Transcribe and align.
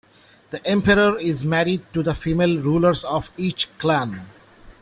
The 0.49 0.65
Emperor 0.65 1.19
is 1.19 1.43
married 1.43 1.83
to 1.93 2.01
the 2.01 2.15
female 2.15 2.57
rulers 2.57 3.03
of 3.03 3.29
each 3.37 3.69
clan. 3.77 4.27